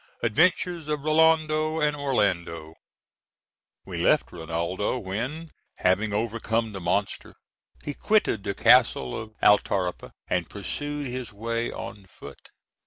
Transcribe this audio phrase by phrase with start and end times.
[0.23, 2.73] ADVENTURES OF RINALDO AND ORLANDO
[3.85, 7.35] We left Rinaldo when, having overcome the monster,
[7.83, 12.49] he quitted the castle of Altaripa, and pursued his way on foot.